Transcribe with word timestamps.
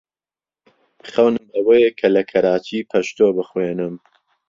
خەونم 1.09 1.45
ئەوەیە 1.55 1.89
کە 1.99 2.07
لە 2.15 2.21
کەراچی 2.31 2.87
پەشتۆ 2.89 3.27
بخوێنم. 3.37 3.93